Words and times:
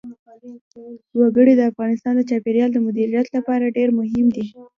وګړي 1.19 1.53
د 1.57 1.61
افغانستان 1.71 2.13
د 2.17 2.21
چاپیریال 2.29 2.69
د 2.73 2.77
مدیریت 2.87 3.27
لپاره 3.35 3.73
ډېر 3.77 3.89
مهم 3.99 4.25
دي. 4.35 4.45